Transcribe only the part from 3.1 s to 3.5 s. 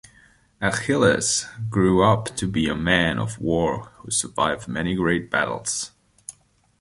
of